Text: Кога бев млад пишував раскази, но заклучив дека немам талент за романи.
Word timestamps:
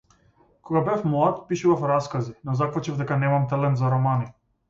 Кога 0.61 0.81
бев 0.81 1.03
млад 1.11 1.43
пишував 1.49 1.83
раскази, 1.91 2.33
но 2.49 2.57
заклучив 2.63 2.97
дека 3.03 3.17
немам 3.27 3.47
талент 3.53 3.83
за 3.83 3.93
романи. 3.97 4.29